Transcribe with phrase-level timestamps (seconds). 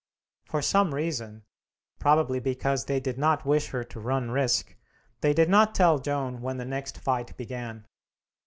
[0.45, 1.43] For some reason,
[1.99, 4.75] probably because they did not wish her to run risk,
[5.19, 7.85] they did not tell Joan when the next fight began.